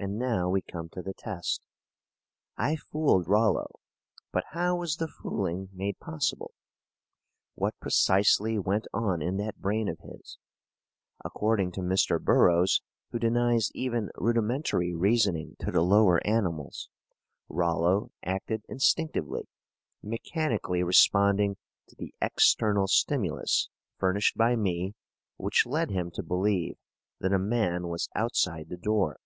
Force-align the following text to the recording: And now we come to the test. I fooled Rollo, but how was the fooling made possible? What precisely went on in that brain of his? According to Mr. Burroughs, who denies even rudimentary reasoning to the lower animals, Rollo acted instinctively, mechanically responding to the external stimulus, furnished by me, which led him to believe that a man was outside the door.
And 0.00 0.18
now 0.18 0.50
we 0.50 0.60
come 0.60 0.90
to 0.90 1.00
the 1.00 1.14
test. 1.14 1.62
I 2.58 2.76
fooled 2.76 3.26
Rollo, 3.26 3.76
but 4.32 4.44
how 4.50 4.76
was 4.76 4.96
the 4.96 5.08
fooling 5.08 5.70
made 5.72 5.98
possible? 5.98 6.52
What 7.54 7.80
precisely 7.80 8.58
went 8.58 8.86
on 8.92 9.22
in 9.22 9.38
that 9.38 9.62
brain 9.62 9.88
of 9.88 10.00
his? 10.00 10.36
According 11.24 11.72
to 11.72 11.80
Mr. 11.80 12.22
Burroughs, 12.22 12.82
who 13.12 13.18
denies 13.18 13.70
even 13.72 14.10
rudimentary 14.16 14.92
reasoning 14.94 15.56
to 15.60 15.70
the 15.72 15.80
lower 15.80 16.20
animals, 16.26 16.90
Rollo 17.48 18.12
acted 18.22 18.62
instinctively, 18.68 19.48
mechanically 20.02 20.82
responding 20.82 21.56
to 21.88 21.96
the 21.96 22.12
external 22.20 22.88
stimulus, 22.88 23.70
furnished 23.96 24.36
by 24.36 24.54
me, 24.54 24.96
which 25.38 25.64
led 25.64 25.88
him 25.88 26.10
to 26.10 26.22
believe 26.22 26.76
that 27.20 27.32
a 27.32 27.38
man 27.38 27.88
was 27.88 28.10
outside 28.14 28.68
the 28.68 28.76
door. 28.76 29.18